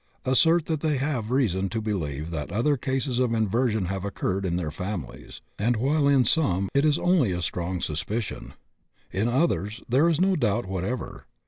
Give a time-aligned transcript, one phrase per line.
[0.25, 4.55] assert that they have reason to believe that other cases of inversion have occurred in
[4.55, 8.55] their families, and, while in some it is only a strong suspicion,
[9.11, 11.27] in others there is no doubt whatever.